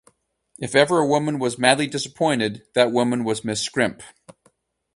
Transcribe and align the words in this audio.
If 0.57 0.73
ever 0.73 0.97
a 0.97 1.05
woman 1.05 1.37
was 1.37 1.59
madly 1.59 1.85
disappointed, 1.85 2.63
that 2.73 2.91
woman 2.91 3.23
was 3.23 3.45
Miss 3.45 3.61
Scrimp. 3.61 4.01